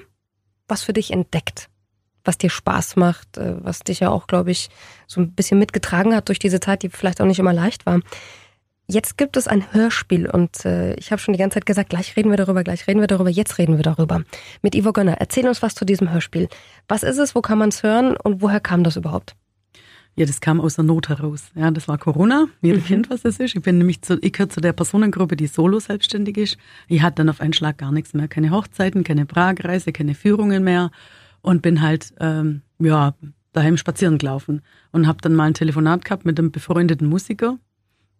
was 0.68 0.82
für 0.82 0.92
dich 0.92 1.12
entdeckt, 1.12 1.68
was 2.24 2.38
dir 2.38 2.50
Spaß 2.50 2.96
macht, 2.96 3.36
äh, 3.38 3.54
was 3.62 3.80
dich 3.80 4.00
ja 4.00 4.10
auch, 4.10 4.26
glaube 4.26 4.50
ich, 4.50 4.68
so 5.06 5.20
ein 5.20 5.32
bisschen 5.32 5.58
mitgetragen 5.58 6.14
hat 6.14 6.28
durch 6.28 6.38
diese 6.38 6.58
Zeit, 6.58 6.82
die 6.82 6.88
vielleicht 6.88 7.20
auch 7.20 7.26
nicht 7.26 7.38
immer 7.38 7.52
leicht 7.52 7.86
war. 7.86 8.00
Jetzt 8.88 9.18
gibt 9.18 9.36
es 9.36 9.48
ein 9.48 9.72
Hörspiel 9.72 10.28
und 10.28 10.64
äh, 10.64 10.94
ich 10.94 11.10
habe 11.10 11.20
schon 11.20 11.34
die 11.34 11.38
ganze 11.38 11.54
Zeit 11.54 11.66
gesagt, 11.66 11.90
gleich 11.90 12.16
reden 12.16 12.30
wir 12.30 12.36
darüber, 12.36 12.62
gleich 12.62 12.86
reden 12.86 13.00
wir 13.00 13.08
darüber, 13.08 13.30
jetzt 13.30 13.58
reden 13.58 13.76
wir 13.76 13.82
darüber. 13.82 14.22
Mit 14.62 14.74
Ivo 14.74 14.92
Gönner, 14.92 15.16
erzähl 15.18 15.46
uns 15.48 15.60
was 15.60 15.74
zu 15.74 15.84
diesem 15.84 16.12
Hörspiel. 16.12 16.48
Was 16.86 17.02
ist 17.02 17.18
es, 17.18 17.34
wo 17.34 17.42
kann 17.42 17.58
man 17.58 17.70
es 17.70 17.82
hören 17.82 18.16
und 18.16 18.42
woher 18.42 18.60
kam 18.60 18.84
das 18.84 18.96
überhaupt? 18.96 19.34
Ja, 20.18 20.24
das 20.24 20.40
kam 20.40 20.60
aus 20.62 20.76
der 20.76 20.84
Not 20.84 21.10
heraus. 21.10 21.50
Ja, 21.54 21.70
das 21.70 21.88
war 21.88 21.98
Corona. 21.98 22.46
Jeder 22.62 22.78
Mhm. 22.78 22.84
kennt, 22.84 23.10
was 23.10 23.22
das 23.22 23.38
ist. 23.38 23.54
Ich 23.54 23.62
bin 23.62 23.76
nämlich 23.78 24.00
zu, 24.00 24.18
ich 24.22 24.32
gehöre 24.32 24.48
zu 24.48 24.60
der 24.62 24.72
Personengruppe, 24.72 25.36
die 25.36 25.46
solo 25.46 25.78
selbstständig 25.78 26.38
ist. 26.38 26.56
Ich 26.88 27.02
hatte 27.02 27.16
dann 27.16 27.28
auf 27.28 27.40
einen 27.42 27.52
Schlag 27.52 27.76
gar 27.78 27.92
nichts 27.92 28.14
mehr. 28.14 28.26
Keine 28.26 28.50
Hochzeiten, 28.50 29.04
keine 29.04 29.26
Pragreise, 29.26 29.92
keine 29.92 30.14
Führungen 30.14 30.64
mehr. 30.64 30.90
Und 31.42 31.60
bin 31.60 31.82
halt, 31.82 32.14
ähm, 32.18 32.62
ja, 32.78 33.14
daheim 33.52 33.76
spazieren 33.76 34.16
gelaufen. 34.18 34.62
Und 34.90 35.06
habe 35.06 35.18
dann 35.20 35.34
mal 35.34 35.44
ein 35.44 35.54
Telefonat 35.54 36.04
gehabt 36.04 36.24
mit 36.24 36.38
einem 36.38 36.50
befreundeten 36.50 37.08
Musiker. 37.08 37.58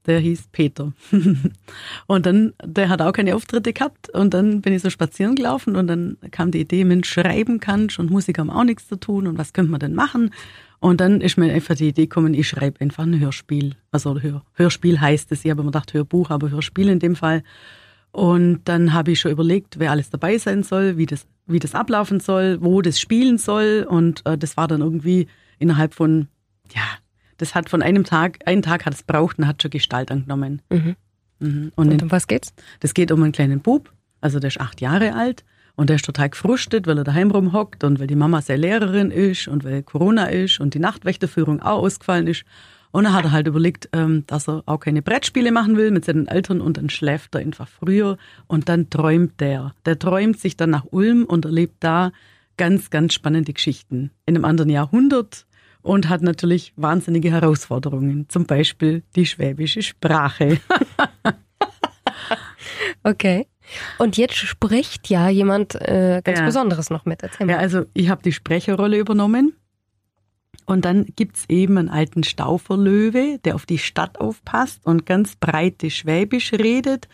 Der 0.06 0.20
hieß 0.20 0.48
Peter. 0.52 0.92
und 2.06 2.26
dann, 2.26 2.52
der 2.64 2.88
hat 2.88 3.02
auch 3.02 3.12
keine 3.12 3.34
Auftritte 3.34 3.72
gehabt. 3.72 4.08
Und 4.10 4.34
dann 4.34 4.60
bin 4.60 4.72
ich 4.72 4.82
so 4.82 4.90
spazieren 4.90 5.34
gelaufen 5.34 5.76
und 5.76 5.88
dann 5.88 6.16
kam 6.30 6.50
die 6.50 6.60
Idee, 6.60 6.84
Mensch, 6.84 7.08
schreiben 7.08 7.58
kannst 7.60 7.98
und 7.98 8.10
Musiker 8.10 8.40
haben 8.40 8.50
auch 8.50 8.64
nichts 8.64 8.86
zu 8.88 8.96
tun 8.96 9.26
und 9.26 9.36
was 9.38 9.52
könnte 9.52 9.70
man 9.70 9.80
denn 9.80 9.94
machen? 9.94 10.30
Und 10.78 11.00
dann 11.00 11.20
ist 11.20 11.38
mir 11.38 11.52
einfach 11.52 11.74
die 11.74 11.88
Idee 11.88 12.02
gekommen, 12.02 12.34
ich 12.34 12.48
schreibe 12.48 12.80
einfach 12.80 13.04
ein 13.04 13.18
Hörspiel. 13.18 13.74
Also 13.90 14.20
Hör, 14.20 14.42
Hörspiel 14.54 15.00
heißt 15.00 15.32
es, 15.32 15.44
ich 15.44 15.50
habe 15.50 15.62
immer 15.62 15.72
gedacht 15.72 15.94
Hörbuch, 15.94 16.30
aber 16.30 16.50
Hörspiel 16.50 16.88
in 16.88 16.98
dem 16.98 17.16
Fall. 17.16 17.42
Und 18.12 18.62
dann 18.64 18.92
habe 18.92 19.10
ich 19.10 19.20
schon 19.20 19.32
überlegt, 19.32 19.78
wer 19.78 19.90
alles 19.90 20.10
dabei 20.10 20.38
sein 20.38 20.62
soll, 20.62 20.96
wie 20.96 21.06
das, 21.06 21.26
wie 21.46 21.58
das 21.58 21.74
ablaufen 21.74 22.20
soll, 22.20 22.58
wo 22.62 22.80
das 22.82 23.00
spielen 23.00 23.38
soll. 23.38 23.86
Und 23.88 24.24
äh, 24.26 24.38
das 24.38 24.56
war 24.56 24.68
dann 24.68 24.80
irgendwie 24.80 25.26
innerhalb 25.58 25.94
von, 25.94 26.28
ja, 26.74 26.82
das 27.38 27.54
hat 27.54 27.68
von 27.68 27.82
einem 27.82 28.04
Tag, 28.04 28.38
einen 28.46 28.62
Tag 28.62 28.86
hat 28.86 28.94
es 28.94 29.02
braucht 29.02 29.38
und 29.38 29.46
hat 29.46 29.62
schon 29.62 29.70
Gestalt 29.70 30.10
angenommen. 30.10 30.62
Mhm. 30.70 30.96
Mhm. 31.38 31.72
Und 31.76 31.92
Und 31.92 32.02
um 32.02 32.10
was 32.10 32.26
geht's? 32.26 32.54
das 32.80 32.94
geht 32.94 33.12
um 33.12 33.22
einen 33.22 33.32
kleinen 33.32 33.60
Bub, 33.60 33.92
also 34.20 34.38
der 34.40 34.48
ist 34.48 34.60
acht 34.60 34.80
Jahre 34.80 35.14
alt 35.14 35.44
und 35.74 35.90
der 35.90 35.96
ist 35.96 36.04
total 36.04 36.30
gefrustet, 36.30 36.86
weil 36.86 36.98
er 36.98 37.04
daheim 37.04 37.30
rumhockt 37.30 37.84
und 37.84 38.00
weil 38.00 38.06
die 38.06 38.16
Mama 38.16 38.40
seine 38.40 38.62
Lehrerin 38.62 39.10
ist 39.10 39.46
und 39.48 39.64
weil 39.64 39.82
Corona 39.82 40.26
ist 40.26 40.60
und 40.60 40.74
die 40.74 40.78
Nachtwächterführung 40.78 41.60
auch 41.60 41.82
ausgefallen 41.82 42.26
ist. 42.26 42.44
Und 42.92 43.04
dann 43.04 43.12
hat 43.12 43.24
er 43.24 43.32
halt 43.32 43.46
überlegt, 43.46 43.90
ähm, 43.92 44.24
dass 44.26 44.48
er 44.48 44.62
auch 44.64 44.78
keine 44.80 45.02
Brettspiele 45.02 45.52
machen 45.52 45.76
will 45.76 45.90
mit 45.90 46.06
seinen 46.06 46.28
Eltern 46.28 46.62
und 46.62 46.78
dann 46.78 46.88
schläft 46.88 47.34
er 47.34 47.42
einfach 47.42 47.68
früher 47.68 48.16
und 48.46 48.70
dann 48.70 48.88
träumt 48.88 49.38
der. 49.40 49.74
Der 49.84 49.98
träumt 49.98 50.40
sich 50.40 50.56
dann 50.56 50.70
nach 50.70 50.86
Ulm 50.92 51.24
und 51.24 51.44
erlebt 51.44 51.76
da 51.80 52.12
ganz, 52.56 52.88
ganz 52.88 53.12
spannende 53.12 53.52
Geschichten 53.52 54.12
in 54.24 54.34
einem 54.34 54.46
anderen 54.46 54.70
Jahrhundert 54.70 55.46
und 55.86 56.08
hat 56.08 56.22
natürlich 56.22 56.72
wahnsinnige 56.76 57.30
Herausforderungen, 57.30 58.28
zum 58.28 58.44
Beispiel 58.44 59.04
die 59.14 59.26
schwäbische 59.26 59.82
Sprache. 59.82 60.58
Okay. 63.02 63.46
Und 63.98 64.16
jetzt 64.16 64.34
spricht 64.36 65.08
ja 65.08 65.28
jemand 65.28 65.76
äh, 65.76 66.20
ganz 66.24 66.40
Ja. 66.40 66.44
Besonderes 66.44 66.90
noch 66.90 67.04
mit. 67.04 67.22
Erzähl 67.22 67.46
mal. 67.46 67.52
Ja, 67.52 67.58
also 67.58 67.84
ich 67.94 68.08
habe 68.08 68.20
die 68.22 68.32
Sprecherrolle 68.32 68.98
übernommen. 68.98 69.54
Und 70.66 70.84
dann 70.84 71.06
gibt's 71.14 71.44
eben 71.48 71.78
einen 71.78 71.88
alten 71.88 72.24
Stauferlöwe, 72.24 73.38
der 73.44 73.54
auf 73.54 73.64
die 73.64 73.78
Stadt 73.78 74.20
aufpasst 74.20 74.84
und 74.84 75.06
ganz 75.06 75.36
breite 75.36 75.90
Schwäbisch 75.90 76.52
redet. 76.52 77.08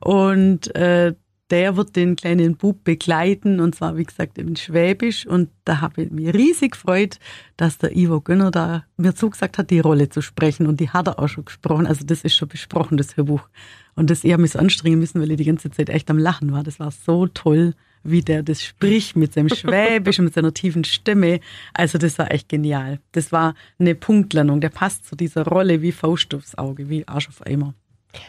Und 0.00 0.74
äh, 0.74 1.14
der 1.50 1.76
wird 1.76 1.94
den 1.96 2.16
kleinen 2.16 2.56
Bub 2.56 2.84
begleiten 2.84 3.60
und 3.60 3.74
zwar, 3.74 3.96
wie 3.96 4.04
gesagt, 4.04 4.38
in 4.38 4.56
Schwäbisch. 4.56 5.26
Und 5.26 5.50
da 5.64 5.80
habe 5.80 6.02
ich 6.02 6.10
mich 6.10 6.32
riesig 6.32 6.72
gefreut, 6.72 7.18
dass 7.56 7.78
der 7.78 7.94
Ivo 7.94 8.20
Gönner 8.20 8.50
da 8.50 8.84
mir 8.96 9.14
zugesagt 9.14 9.58
hat, 9.58 9.70
die 9.70 9.80
Rolle 9.80 10.08
zu 10.08 10.22
sprechen. 10.22 10.66
Und 10.66 10.80
die 10.80 10.90
hat 10.90 11.06
er 11.06 11.18
auch 11.18 11.28
schon 11.28 11.44
gesprochen. 11.44 11.86
Also 11.86 12.04
das 12.04 12.22
ist 12.22 12.34
schon 12.34 12.48
besprochen, 12.48 12.96
das 12.96 13.16
Hörbuch. 13.16 13.48
Und 13.94 14.10
das, 14.10 14.24
ich 14.24 14.36
mich 14.36 14.52
so 14.52 14.58
anstrengen 14.58 14.98
müssen, 14.98 15.20
weil 15.20 15.30
ich 15.30 15.36
die 15.36 15.44
ganze 15.44 15.70
Zeit 15.70 15.90
echt 15.90 16.10
am 16.10 16.18
Lachen 16.18 16.52
war. 16.52 16.62
Das 16.62 16.80
war 16.80 16.90
so 16.90 17.26
toll, 17.26 17.74
wie 18.02 18.22
der 18.22 18.42
das 18.42 18.62
spricht 18.62 19.16
mit 19.16 19.34
seinem 19.34 19.48
Schwäbisch 19.48 20.18
und 20.18 20.26
mit 20.26 20.34
seiner 20.34 20.54
tiefen 20.54 20.84
Stimme. 20.84 21.40
Also 21.74 21.98
das 21.98 22.18
war 22.18 22.32
echt 22.32 22.48
genial. 22.48 23.00
Das 23.12 23.32
war 23.32 23.54
eine 23.78 23.94
Punktlandung. 23.94 24.60
Der 24.60 24.70
passt 24.70 25.06
zu 25.06 25.14
dieser 25.14 25.44
Rolle 25.44 25.82
wie 25.82 25.92
Faust 25.92 26.34
aufs 26.34 26.54
Auge, 26.56 26.88
wie 26.88 27.06
Arsch 27.06 27.28
auf 27.28 27.46
Eimer. 27.46 27.74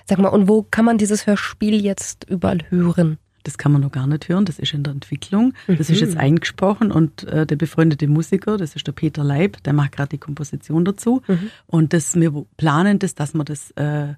Sag 0.06 0.20
mal, 0.20 0.30
und 0.30 0.48
wo 0.48 0.64
kann 0.64 0.86
man 0.86 0.98
dieses 0.98 1.28
Hörspiel 1.28 1.82
jetzt 1.84 2.26
überall 2.30 2.60
hören? 2.70 3.18
Das 3.44 3.60
kann 3.60 3.72
man 3.72 3.82
noch 3.82 3.92
gar 3.92 4.08
nicht 4.08 4.28
hören, 4.28 4.46
das 4.46 4.58
ist 4.58 4.74
in 4.74 4.82
der 4.82 4.94
Entwicklung. 4.94 5.54
Das 5.68 5.92
ist 5.92 6.00
jetzt 6.02 6.18
eingesprochen 6.18 6.92
und 6.92 7.26
äh, 7.26 7.46
der 7.46 7.56
befreundete 7.56 8.08
Musiker, 8.08 8.58
das 8.58 8.76
ist 8.76 8.88
der 8.88 8.92
Peter 8.92 9.24
Leib, 9.24 9.62
der 9.64 9.74
macht 9.74 9.92
gerade 9.92 10.10
die 10.10 10.18
Komposition 10.18 10.84
dazu. 10.84 11.22
Und 11.68 11.94
das, 11.94 12.16
wir 12.16 12.34
planen 12.58 12.98
das, 12.98 13.14
dass 13.14 13.36
wir 13.36 13.44
das 13.44 13.70
äh, 13.72 14.16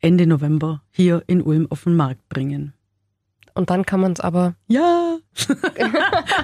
Ende 0.00 0.26
November 0.26 0.82
hier 0.90 1.22
in 1.28 1.40
Ulm 1.40 1.68
auf 1.70 1.84
den 1.84 1.94
Markt 1.94 2.28
bringen. 2.28 2.72
Und 3.54 3.70
dann 3.70 3.84
kann 3.86 4.00
man 4.00 4.12
es 4.12 4.20
aber. 4.20 4.54
Ja, 4.66 5.18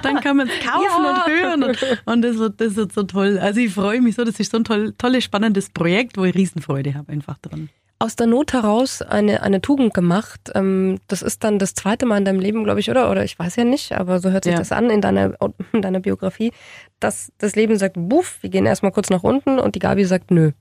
dann 0.03 0.19
kann 0.21 0.37
man 0.37 0.47
es 0.49 0.59
kaufen 0.65 1.03
Ja. 1.03 1.23
und 1.25 1.31
hören. 1.31 1.63
Und, 1.63 2.01
und 2.05 2.21
das, 2.21 2.37
wird, 2.37 2.61
das 2.61 2.75
wird 2.75 2.93
so 2.93 3.03
toll. 3.03 3.37
Also 3.39 3.59
ich 3.59 3.73
freue 3.73 4.01
mich 4.01 4.15
so, 4.15 4.23
das 4.23 4.39
ist 4.39 4.51
so 4.51 4.57
ein 4.57 4.63
toll, 4.63 4.93
tolles, 4.97 5.23
spannendes 5.23 5.69
Projekt, 5.69 6.17
wo 6.17 6.23
ich 6.25 6.35
Riesenfreude 6.35 6.93
habe 6.93 7.11
einfach 7.11 7.37
dran. 7.39 7.69
Aus 7.97 8.15
der 8.17 8.27
Not 8.27 8.51
heraus 8.51 9.01
eine, 9.01 9.41
eine 9.41 9.61
Tugend 9.61 9.93
gemacht. 9.93 10.51
Ähm, 10.53 10.99
das 11.07 11.21
ist 11.21 11.43
dann 11.45 11.59
das 11.59 11.73
zweite 11.75 12.05
Mal 12.05 12.17
in 12.17 12.25
deinem 12.25 12.39
Leben, 12.41 12.63
glaube 12.65 12.79
ich, 12.81 12.89
oder? 12.89 13.09
Oder 13.09 13.23
ich 13.23 13.39
weiß 13.39 13.55
ja 13.55 13.63
nicht, 13.63 13.93
aber 13.93 14.19
so 14.19 14.31
hört 14.31 14.43
sich 14.43 14.51
Ja. 14.53 14.59
das 14.59 14.71
an 14.73 14.89
in 14.89 14.99
deiner, 15.01 15.33
in 15.71 15.81
deiner 15.81 16.01
Biografie, 16.01 16.51
dass 16.99 17.31
das 17.37 17.55
Leben 17.55 17.77
sagt, 17.77 17.95
buff, 17.97 18.37
wir 18.41 18.49
gehen 18.49 18.65
erstmal 18.65 18.91
kurz 18.91 19.09
nach 19.09 19.23
unten 19.23 19.59
und 19.59 19.75
die 19.75 19.79
Gabi 19.79 20.03
sagt, 20.05 20.29
nö. 20.29 20.51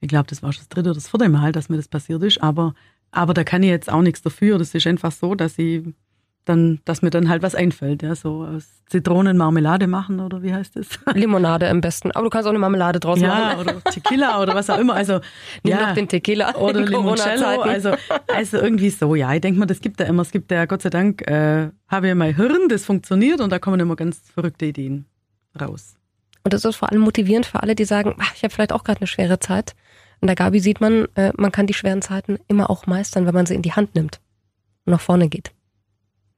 Ich 0.00 0.08
glaube, 0.08 0.28
das 0.28 0.42
war 0.42 0.52
schon 0.52 0.60
das 0.62 0.68
dritte 0.68 0.90
oder 0.90 0.94
das 0.94 1.08
vierte 1.08 1.28
Mal, 1.28 1.52
dass 1.52 1.68
mir 1.68 1.76
das 1.76 1.88
passiert 1.88 2.22
ist. 2.22 2.40
Aber, 2.42 2.74
aber 3.10 3.34
da 3.34 3.42
kann 3.44 3.62
ich 3.64 3.68
jetzt 3.70 3.90
auch 3.92 4.00
nichts 4.02 4.22
dafür. 4.22 4.56
Das 4.58 4.74
ist 4.74 4.86
einfach 4.86 5.12
so, 5.12 5.34
dass 5.34 5.58
ich 5.58 5.82
dann, 6.50 6.80
dass 6.84 7.02
mir 7.02 7.10
dann 7.10 7.28
halt 7.28 7.42
was 7.42 7.54
einfällt. 7.54 8.02
Ja, 8.02 8.14
so 8.14 8.44
aus 8.44 8.64
Zitronen 8.86 9.36
Marmelade 9.36 9.86
machen 9.86 10.20
oder 10.20 10.42
wie 10.42 10.52
heißt 10.52 10.76
das? 10.76 10.86
Limonade 11.14 11.68
am 11.68 11.80
besten. 11.80 12.10
Aber 12.10 12.24
du 12.24 12.30
kannst 12.30 12.46
auch 12.46 12.50
eine 12.50 12.58
Marmelade 12.58 13.00
draus 13.00 13.20
ja, 13.20 13.28
machen. 13.28 13.60
oder 13.60 13.84
Tequila 13.84 14.42
oder 14.42 14.54
was 14.54 14.68
auch 14.68 14.78
immer. 14.78 14.94
Also, 14.94 15.20
Nimm 15.62 15.78
ja. 15.78 15.86
doch 15.86 15.94
den 15.94 16.08
Tequila 16.08 16.56
oder 16.56 16.80
Limoncello. 16.86 17.62
Also, 17.62 17.94
also 18.26 18.58
irgendwie 18.58 18.90
so, 18.90 19.14
ja. 19.14 19.32
Ich 19.32 19.40
denke 19.40 19.60
mal, 19.60 19.66
das 19.66 19.80
gibt 19.80 20.00
ja 20.00 20.06
immer, 20.06 20.22
es 20.22 20.32
gibt 20.32 20.50
ja 20.50 20.66
Gott 20.66 20.82
sei 20.82 20.90
Dank, 20.90 21.22
äh, 21.30 21.70
habe 21.88 22.08
ich 22.08 22.14
mein 22.14 22.34
Hirn, 22.34 22.68
das 22.68 22.84
funktioniert 22.84 23.40
und 23.40 23.50
da 23.50 23.58
kommen 23.58 23.80
immer 23.80 23.96
ganz 23.96 24.20
verrückte 24.34 24.66
Ideen 24.66 25.06
raus. 25.60 25.94
Und 26.42 26.52
das 26.52 26.64
ist 26.64 26.76
vor 26.76 26.90
allem 26.90 27.02
motivierend 27.02 27.46
für 27.46 27.62
alle, 27.62 27.74
die 27.74 27.84
sagen, 27.84 28.16
ach, 28.18 28.34
ich 28.34 28.42
habe 28.42 28.52
vielleicht 28.52 28.72
auch 28.72 28.84
gerade 28.84 29.00
eine 29.00 29.06
schwere 29.06 29.38
Zeit. 29.38 29.74
Und 30.20 30.26
der 30.26 30.36
Gabi 30.36 30.60
sieht 30.60 30.80
man, 30.80 31.06
äh, 31.14 31.32
man 31.36 31.52
kann 31.52 31.66
die 31.66 31.74
schweren 31.74 32.02
Zeiten 32.02 32.38
immer 32.48 32.70
auch 32.70 32.86
meistern, 32.86 33.26
wenn 33.26 33.34
man 33.34 33.46
sie 33.46 33.54
in 33.54 33.62
die 33.62 33.72
Hand 33.72 33.94
nimmt 33.94 34.20
und 34.84 34.92
nach 34.92 35.00
vorne 35.00 35.28
geht. 35.28 35.52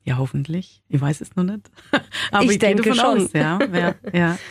Ja, 0.04 0.18
hoffentlich. 0.18 0.82
Ich 0.88 1.00
weiß 1.00 1.20
es 1.20 1.36
noch 1.36 1.44
nicht. 1.44 1.70
Aber 2.32 2.44
Ich 2.44 2.52
ich, 2.52 2.58
denke 2.58 2.94
schon. 2.94 3.22
aus, 3.24 3.32
ja. 3.32 3.58
ja, 3.72 3.94
ja. 4.12 4.38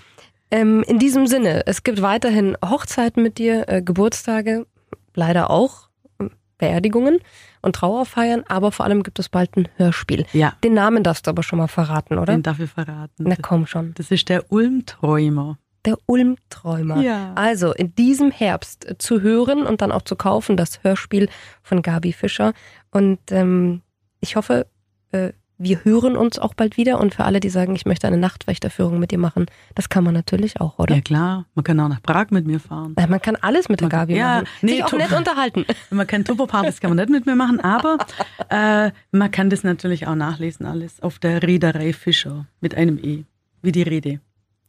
Ähm, 0.54 0.84
in 0.86 1.00
diesem 1.00 1.28
Sinne, 1.28 1.66
es 1.66 1.84
gibt 1.84 2.02
weiterhin 2.02 2.58
Hochzeiten 2.64 3.24
mit 3.24 3.38
dir, 3.38 3.70
äh, 3.70 3.82
Geburtstage, 3.82 4.68
leider 5.14 5.50
auch 5.50 5.88
äh, 6.20 6.26
Beerdigungen 6.58 7.20
und 7.62 7.78
Trauerfeiern, 7.78 8.44
aber 8.50 8.74
vor 8.74 8.86
allem 8.86 9.02
gibt 9.04 9.18
es 9.20 9.30
bald 9.30 9.56
ein 9.56 9.70
Hörspiel. 9.78 10.26
Ja, 10.34 10.52
Den 10.62 10.74
Namen 10.74 11.04
darfst 11.04 11.26
du 11.26 11.30
aber 11.30 11.42
schon 11.42 11.58
mal 11.58 11.68
verraten, 11.70 12.18
oder? 12.18 12.34
den 12.34 12.44
darf 12.44 12.60
ich 12.60 12.70
verraten. 12.70 13.14
Na 13.20 13.36
komm 13.42 13.66
schon. 13.66 13.94
Das 13.94 14.12
ist 14.12 14.28
der 14.28 14.52
Ulm-Träumer. 14.52 15.58
Der 15.86 15.98
Ulm-Träumer. 16.06 17.02
Ja. 17.02 17.34
Also 17.36 17.72
in 17.74 17.96
diesem 17.96 18.30
Herbst 18.32 18.90
äh, 18.90 18.98
zu 18.98 19.22
hören 19.22 19.66
und 19.66 19.80
dann 19.82 19.94
auch 19.94 20.02
zu 20.02 20.18
kaufen, 20.18 20.58
das 20.58 20.84
Hörspiel 20.84 21.30
von 21.64 21.82
Gabi 21.82 22.12
Fischer. 22.12 22.52
Und 22.92 23.20
ähm, 23.32 23.84
ich 24.20 24.36
hoffe, 24.36 24.68
äh, 25.14 25.32
wir 25.64 25.84
hören 25.84 26.18
uns 26.18 26.40
auch 26.40 26.54
bald 26.54 26.78
wieder. 26.78 27.00
Und 27.00 27.14
für 27.14 27.24
alle, 27.24 27.40
die 27.40 27.50
sagen, 27.50 27.76
ich 27.76 27.86
möchte 27.86 28.08
eine 28.08 28.18
Nachtwächterführung 28.18 29.00
mit 29.00 29.12
dir 29.12 29.18
machen, 29.18 29.46
das 29.76 29.90
kann 29.90 30.04
man 30.04 30.14
natürlich 30.14 30.60
auch, 30.60 30.80
oder? 30.80 30.96
Ja 30.96 31.02
klar, 31.02 31.46
man 31.56 31.64
kann 31.64 31.80
auch 31.80 31.88
nach 31.90 32.02
Prag 32.02 32.28
mit 32.32 32.48
mir 32.48 32.60
fahren. 32.60 32.94
Äh, 32.98 33.08
Man 33.08 33.22
kann 33.22 33.36
alles 33.36 33.70
mit 33.70 33.80
der 33.80 33.86
Man- 33.86 33.92
Gabi 33.92 34.16
ja, 34.18 34.36
machen. 34.42 34.48
nee, 34.62 34.72
Sich 34.74 34.84
auch 34.86 34.92
nett 34.94 35.12
unterhalten. 35.12 35.66
Man 35.92 36.08
kann 36.08 36.26
Tupperpartys 36.26 36.80
kann 36.80 36.90
man 36.90 36.98
nicht 36.98 37.10
mit 37.10 37.26
mir 37.26 37.36
machen, 37.36 37.60
aber 37.60 37.98
äh, 38.50 38.92
man 39.12 39.30
kann 39.32 39.50
das 39.50 39.64
natürlich 39.64 40.08
auch 40.08 40.16
nachlesen 40.16 40.66
alles 40.66 41.02
auf 41.02 41.20
der 41.20 41.44
Reederei 41.44 41.94
Fischer 41.94 42.46
mit 42.60 42.76
einem 42.76 42.98
E, 42.98 43.26
wie 43.62 43.72
die 43.72 43.84
Rede. 43.84 44.20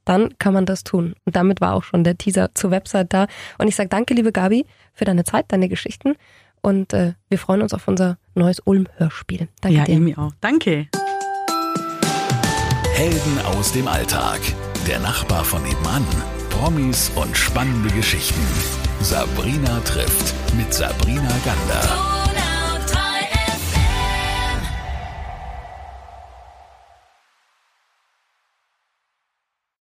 Dann 0.05 0.37
kann 0.39 0.53
man 0.53 0.67
das 0.67 0.83
tun. 0.85 1.15
Und 1.25 1.37
damit 1.37 1.61
war 1.61 1.75
auch 1.75 1.85
schon 1.85 2.03
der 2.05 2.19
Teaser 2.19 2.51
zur 2.55 2.71
Website 2.73 3.13
da. 3.13 3.27
Und 3.59 3.69
ich 3.69 3.77
sage 3.77 3.89
danke, 3.89 4.15
liebe 4.15 4.33
Gabi, 4.33 4.67
für 4.93 5.05
deine 5.05 5.23
Zeit, 5.25 5.47
deine 5.49 5.69
Geschichten. 5.69 6.17
Und 6.63 6.93
äh, 6.93 7.15
wir 7.29 7.39
freuen 7.39 7.61
uns 7.63 7.75
auf 7.75 7.89
unser 7.89 8.19
neues 8.35 8.61
Ulm-Hörspiel. 8.65 9.49
Danke 9.61 9.77
ja, 9.77 9.85
dir. 9.85 9.97
Emi 9.97 10.17
auch. 10.17 10.33
Danke. 10.41 10.89
Helden 12.95 13.39
aus 13.57 13.73
dem 13.73 13.89
Alltag. 13.89 14.41
Der 14.87 15.01
Nachbar 15.01 15.45
von 15.45 15.63
nebenan. 15.63 16.07
Promis 16.51 17.11
und 17.17 17.37
spannende 17.37 17.91
Geschichten. 17.91 18.41
Sabrina 19.01 19.81
trifft 19.81 20.35
mit 20.57 20.73
Sabrina 20.73 21.33
Gander. 21.45 22.22